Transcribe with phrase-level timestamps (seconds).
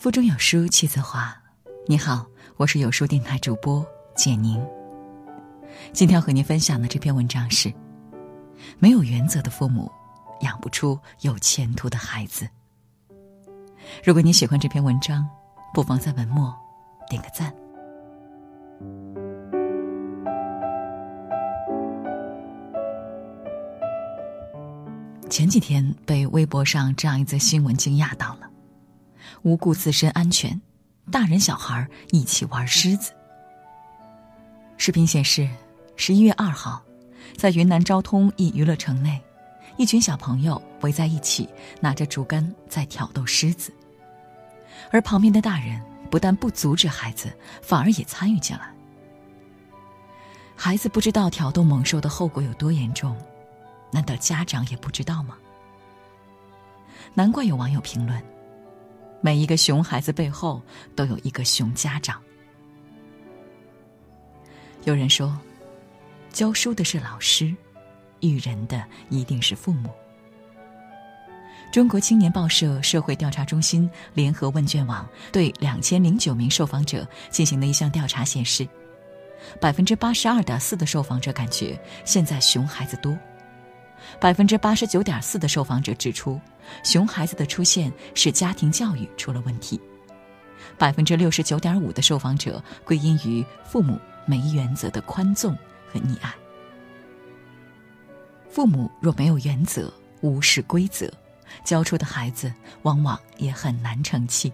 [0.00, 1.30] 腹中有书气自华。
[1.86, 2.24] 你好，
[2.56, 4.58] 我是有书电台主播简宁。
[5.92, 7.70] 今天要和您分享的这篇文章是：
[8.78, 9.92] 没有原则的父母，
[10.40, 12.48] 养不出有前途的孩子。
[14.02, 15.28] 如果你喜欢这篇文章，
[15.74, 16.56] 不妨在文末
[17.10, 17.54] 点个赞。
[25.28, 28.49] 前几天被微博上这样一则新闻惊讶到了。
[29.42, 30.60] 无顾自身安全，
[31.10, 33.12] 大人小孩一起玩狮子。
[34.76, 35.48] 视频显示，
[35.96, 36.82] 十一月二号，
[37.36, 39.20] 在云南昭通一娱乐城内，
[39.76, 41.48] 一群小朋友围在一起，
[41.80, 43.72] 拿着竹竿在挑逗狮子。
[44.90, 45.80] 而旁边的大人
[46.10, 47.32] 不但不阻止孩子，
[47.62, 48.74] 反而也参与进来。
[50.54, 53.16] 孩子不知道挑逗猛兽的后果有多严重，
[53.90, 55.36] 难道家长也不知道吗？
[57.14, 58.22] 难怪有网友评论。
[59.20, 60.62] 每一个熊孩子背后
[60.96, 62.20] 都有一个熊家长。
[64.84, 65.38] 有人说，
[66.32, 67.54] 教书的是老师，
[68.20, 69.90] 育人的一定是父母。
[71.70, 78.66] 中国青年报社社会调查中心联合问卷网对两千零九名受访者进行的一项调查显示，
[79.60, 83.16] 百分之八十二点四的受访者感觉现在熊孩子多。
[84.20, 86.40] 百分之八十九点四的受访者指出，
[86.82, 89.80] 熊孩子的出现是家庭教育出了问题。
[90.78, 95.56] 百分之六十九点五的受访者归因于父母没原则的宽纵
[95.92, 96.32] 和溺爱。
[98.48, 99.92] 父母若没有原则、
[100.22, 101.10] 无视规则，
[101.64, 104.52] 教出的孩子往往也很难成器。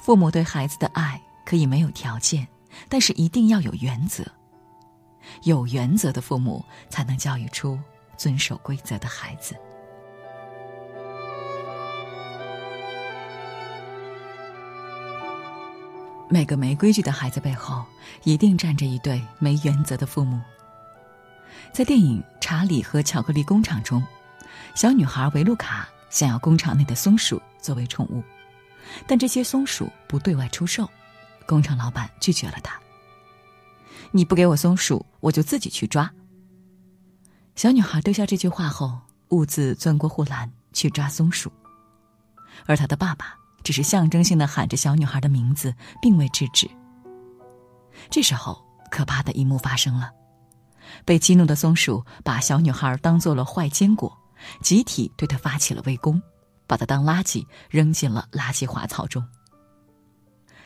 [0.00, 2.46] 父母对孩子的爱可以没有条件，
[2.88, 4.24] 但是一定要有原则。
[5.42, 7.78] 有原则的父母，才能教育出
[8.16, 9.54] 遵守规则的孩子。
[16.28, 17.84] 每个没规矩的孩子背后，
[18.22, 20.40] 一定站着一对没原则的父母。
[21.72, 24.00] 在电影《查理和巧克力工厂》中，
[24.76, 28.22] 小女孩维露卡想要工厂内的松鼠作为宠物，
[29.08, 30.88] 但这些松鼠不对外出售，
[31.46, 32.80] 工厂老板拒绝了她。
[34.12, 36.10] 你不给我松鼠，我就自己去抓。
[37.56, 41.52] 小女孩丢下这句话后，兀自钻过护栏去抓松鼠，
[42.66, 46.68] 而她的爸爸只是象征性的喊着小女孩的名字，并未制止。
[48.08, 50.10] 这时候，可怕的一幕发生了：
[51.04, 54.16] 被激怒的松鼠把小女孩当做了坏坚果，
[54.62, 56.20] 集体对她发起了围攻，
[56.66, 59.22] 把她当垃圾扔进了垃圾花槽中。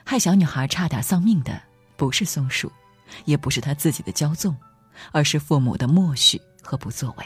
[0.04, 1.60] 害小女孩差点丧命的，
[1.96, 2.70] 不是松鼠。
[3.24, 4.56] 也不是他自己的骄纵，
[5.12, 7.24] 而是父母的默许和不作为。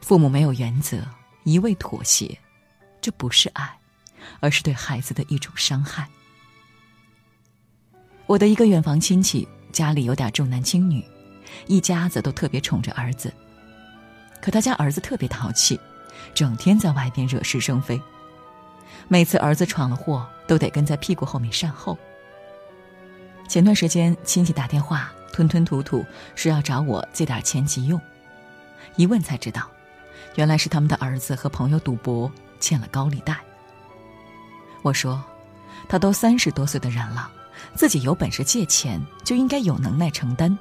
[0.00, 0.98] 父母没有原则，
[1.44, 2.38] 一味妥协，
[3.00, 3.78] 这不是爱，
[4.40, 6.08] 而是对孩子的一种伤害。
[8.26, 11.04] 我的一个远房亲戚家里有点重男轻女，
[11.66, 13.32] 一家子都特别宠着儿子，
[14.40, 15.78] 可他家儿子特别淘气，
[16.32, 18.00] 整天在外边惹是生非，
[19.08, 21.98] 每次儿子闯了祸，都得跟在屁股后面善后。
[23.50, 26.06] 前段时间亲戚打电话，吞吞吐吐
[26.36, 28.00] 说要找我借点钱急用，
[28.94, 29.68] 一问才知道，
[30.36, 33.36] 原来是他们的儿子和朋友赌博欠了高利贷。
[34.82, 35.20] 我说，
[35.88, 37.28] 他都三十多岁的人了，
[37.74, 40.56] 自己有本事借钱就应该有能耐承担，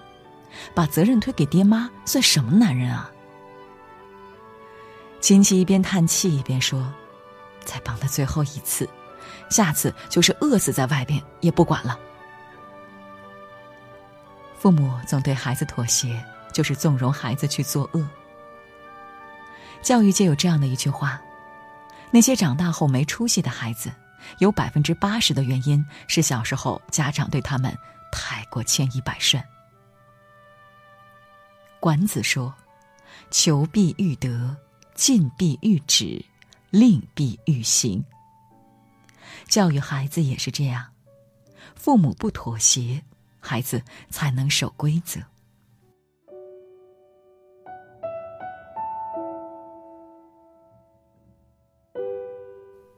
[0.74, 3.08] 把责任推给爹妈算什么男人啊？
[5.22, 6.92] 亲戚一边叹气一边说
[7.64, 8.90] ：“再帮他最后一次，
[9.48, 11.96] 下次就是饿死在外边也不管了。”
[14.60, 16.22] 父母总对孩子妥协，
[16.52, 18.06] 就是纵容孩子去作恶。
[19.82, 21.22] 教育界有这样的一句话：
[22.12, 23.90] 那些长大后没出息的孩子，
[24.40, 27.74] 有百分之八十的原因是小时候家长对他们
[28.12, 29.42] 太过千依百顺。
[31.80, 32.54] 管子说
[33.32, 34.54] ：“求必欲得，
[34.94, 36.22] 进必欲止，
[36.70, 38.04] 令必欲行。”
[39.48, 40.86] 教育孩子也是这样，
[41.76, 43.02] 父母不妥协。
[43.40, 45.20] 孩子才能守规则。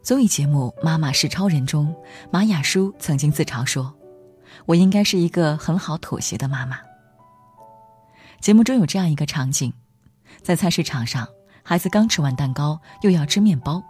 [0.04, 1.96] 综艺节目《妈妈是超人》中，
[2.32, 3.94] 马雅舒曾经自嘲说
[4.66, 6.80] ：“我应该是一个很好妥协的妈妈。”
[8.42, 9.72] 节目中有这样一个场景，
[10.42, 11.28] 在菜市场上，
[11.64, 13.84] 孩子刚吃完蛋糕，又要吃面包，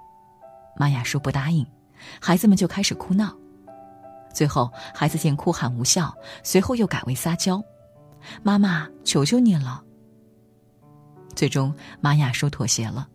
[0.75, 1.65] 马雅舒不答应，
[2.19, 3.40] 孩子们就开始哭闹。
[4.33, 6.13] 最后，孩子见哭喊无效，
[6.43, 7.63] 随后又改为撒娇
[8.43, 9.83] ：“妈妈，求求你了。”
[11.35, 13.07] 最终，玛雅舒妥协了，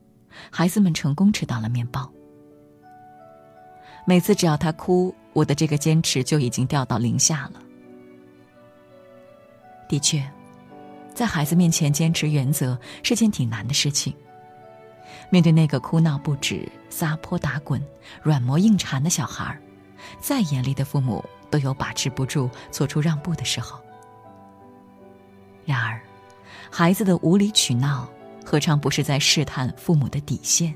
[0.50, 2.10] 孩子们成功吃到了面包。
[4.06, 7.60] 每次只要他哭，我的这个坚持就已经掉到零下了。
[9.88, 10.24] 的确，
[11.14, 14.14] 在孩子面前坚持原则是件挺难的事情。
[15.30, 17.84] 面对那个哭闹不止、撒泼打滚、
[18.22, 19.60] 软磨硬缠的小孩儿，
[20.20, 23.81] 再严厉的父母都有把持不住、做出让步的时候。
[25.64, 26.00] 然而，
[26.70, 28.08] 孩子的无理取闹，
[28.44, 30.75] 何尝不是在试探父母的底线？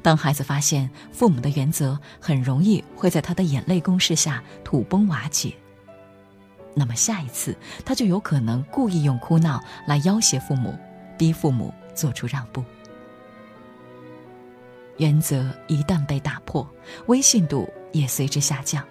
[0.00, 5.54] 当孩子发现父母的原则很容易会在他的眼泪攻势下土崩瓦解，
[6.74, 10.74] 那么下一次他就有可能故意用哭闹来要挟父母，
[11.18, 12.64] 逼父母做出让步。
[14.98, 16.68] 原则一旦被打破，
[17.06, 18.84] 威信度也随之下降。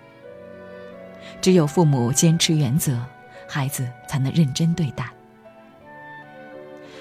[1.41, 2.99] 只有父母坚持原则，
[3.47, 5.11] 孩子才能认真对待。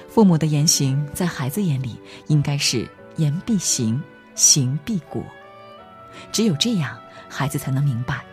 [0.08, 4.02] 父母的言行在孩子眼里应该是言必行，
[4.34, 5.22] 行必果。
[6.32, 6.98] 只有这样，
[7.28, 8.24] 孩子才能明白，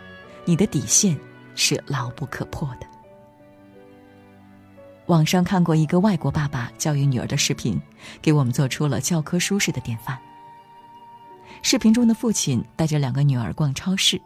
[0.44, 1.18] 你的底线
[1.54, 2.86] 是牢不可破的。
[5.06, 7.80] 网上看过一个外国爸爸教育女儿的视频，
[8.20, 10.18] 给我们做出了教科书式的典范。
[11.62, 14.20] 视频中的父亲带着两个女儿逛超市，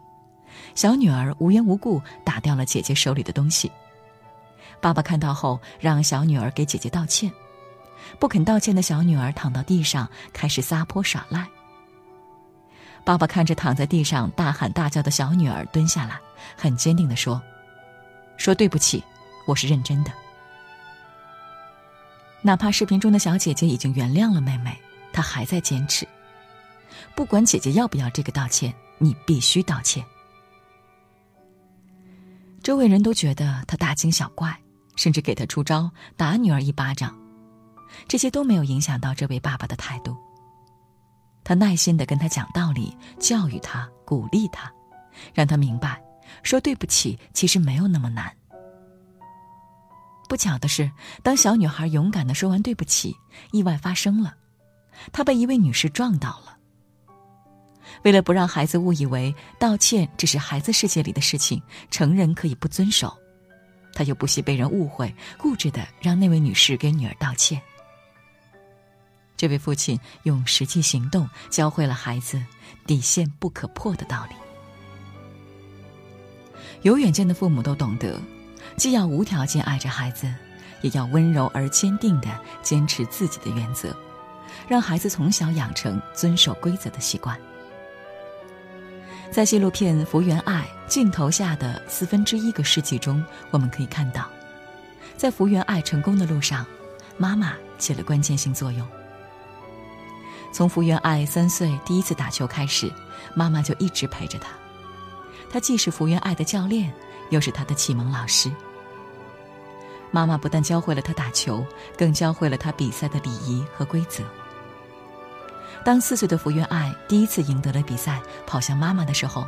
[0.74, 3.70] 小女儿无缘无故打掉了姐姐手里的东西。
[4.80, 7.30] 爸爸看到后，让小女儿给姐姐道歉。
[8.18, 11.46] 不肯道歉的小女儿躺到地上，开始撒泼耍赖。
[13.04, 16.20] 爸爸看着躺在地上大喊大叫的小女儿，蹲下来，
[16.56, 17.40] 很坚定地说
[18.36, 19.02] ：“说对不起，
[19.46, 20.12] 我是认真的。”
[22.42, 24.76] 哪怕视频中的小姐姐已经原谅了妹妹，
[25.12, 26.06] 她还在坚持。
[27.14, 30.04] 不管姐姐要不要这个道歉，你必须道歉。
[32.62, 34.56] 周围人都觉得他大惊小怪，
[34.96, 37.16] 甚至给他出招，打女儿一巴掌。
[38.06, 40.16] 这些都没有影响到这位爸爸的态度。
[41.44, 44.72] 他耐心的跟他讲道理，教育他，鼓励他，
[45.34, 46.00] 让他明白，
[46.44, 48.32] 说对不起其实没有那么难。
[50.28, 50.90] 不巧的是，
[51.22, 53.14] 当小女孩勇敢的说完对不起，
[53.50, 54.34] 意外发生了，
[55.12, 56.56] 她被一位女士撞倒了。
[58.02, 63.16] 为了不让孩子误以为道歉只是孩子世界里的事情，成人可以不遵守，
[63.92, 67.60] 他又不惜被人误会，固执的让那位女士给女儿道歉。
[69.36, 72.40] 这位父亲用实际行动教会了孩子
[72.86, 74.34] 底线不可破的道理。
[76.82, 78.20] 有远见的父母都懂得，
[78.76, 80.32] 既要无条件爱着孩子，
[80.80, 82.28] 也要温柔而坚定的
[82.62, 83.96] 坚持自己的原则，
[84.68, 87.38] 让孩子从小养成遵守规则的习惯。
[89.32, 94.28] 在纪录片《福原爱》镜头下的四分之一个世纪中，我们可以看到，
[95.16, 96.66] 在福原爱成功的路上，
[97.16, 98.86] 妈妈起了关键性作用。
[100.52, 102.92] 从福原爱三岁第一次打球开始，
[103.34, 104.50] 妈妈就一直陪着她。
[105.48, 106.92] 她既是福原爱的教练，
[107.30, 108.52] 又是她的启蒙老师。
[110.10, 111.64] 妈妈不但教会了她打球，
[111.96, 114.22] 更教会了她比赛的礼仪和规则。
[115.84, 119.46] 当四岁的福原爱第一次赢得了比赛，跑向妈妈的时候，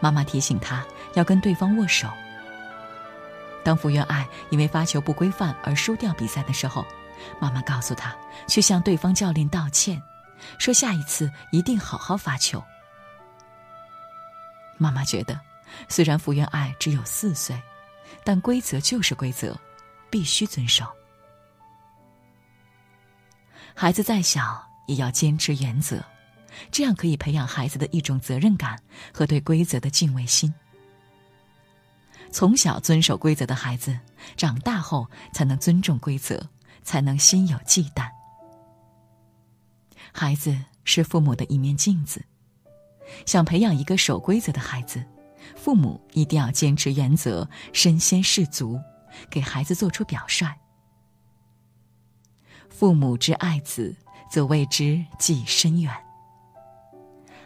[0.00, 0.84] 妈妈提醒她
[1.14, 2.08] 要跟对方握手。
[3.62, 6.84] 当福原爱因为发球不规范而输掉比赛的时候，
[7.40, 8.16] 妈妈告诉她
[8.48, 10.02] 去向对方教练道歉，
[10.58, 12.62] 说下一次一定好好发球。
[14.76, 15.40] 妈妈觉得，
[15.88, 17.60] 虽然福原爱只有四岁，
[18.24, 19.56] 但规则就是规则，
[20.10, 20.84] 必须遵守。
[23.72, 24.65] 孩子再小。
[24.86, 26.04] 也要坚持原则，
[26.70, 28.80] 这样可以培养孩子的一种责任感
[29.12, 30.52] 和对规则的敬畏心。
[32.32, 33.98] 从小遵守规则的孩子，
[34.36, 36.48] 长大后才能尊重规则，
[36.82, 38.08] 才能心有忌惮。
[40.12, 42.24] 孩子是父母的一面镜子，
[43.24, 45.04] 想培养一个守规则的孩子，
[45.54, 48.80] 父母一定要坚持原则，身先士卒，
[49.30, 50.52] 给孩子做出表率。
[52.68, 53.96] 父母之爱子。
[54.36, 55.90] 则为之计深远。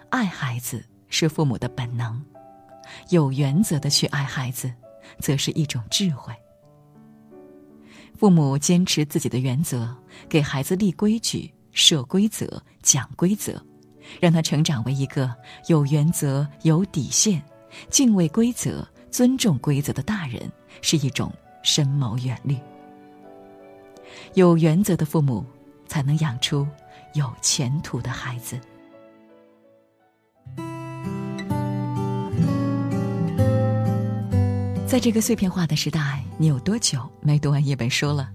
[0.09, 2.21] 爱孩子是父母的本能，
[3.11, 4.75] 有原则的去爱孩子，
[5.21, 6.35] 则是一种智慧。
[8.19, 9.97] 父母坚持自己的原则，
[10.29, 13.65] 给孩子立规矩、设规则、讲规则，
[14.21, 15.33] 让他成长为一个
[15.69, 17.41] 有原则、有底线、
[17.89, 20.51] 敬畏规则、尊重规则的大人，
[20.83, 21.33] 是一种
[21.63, 22.59] 深谋远虑。
[24.35, 25.47] 有原则的父母。
[25.91, 26.65] 才能养出
[27.15, 28.57] 有前途的孩子。
[34.87, 38.31] 在这个碎片化的时代，你有多久没读完一本书了？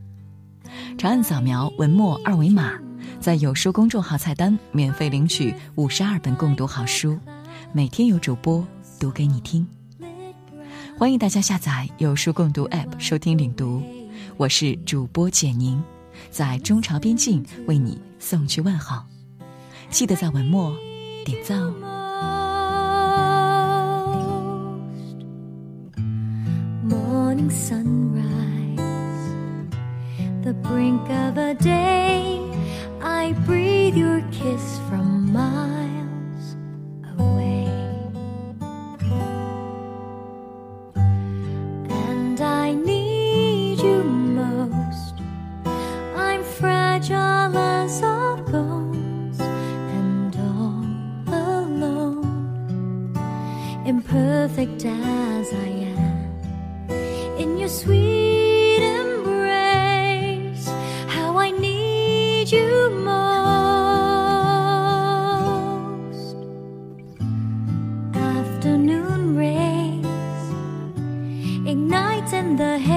[0.97, 2.73] 长按扫描文末二维码，
[3.21, 7.17] 在有书公众号菜单免费领取五十二本共读好书，
[7.71, 8.67] 每天有主播
[8.99, 9.65] 读给你听。
[10.97, 13.81] 欢迎大家下载有书共读 App 收听领读，
[14.35, 15.81] 我是主播简宁，
[16.29, 19.05] 在中朝边境为你送去问好。
[19.89, 20.75] 记得在文末
[21.23, 21.73] 点赞哦。
[26.83, 28.77] Morning sunrise,
[30.43, 32.39] the brink of a day,
[33.01, 35.84] I breathe your kiss from miles
[53.85, 56.25] imperfect as I am
[57.37, 60.67] in your sweet embrace.
[61.07, 63.45] How I need you most.
[68.15, 70.05] Afternoon rays
[71.67, 72.94] ignite in the haze.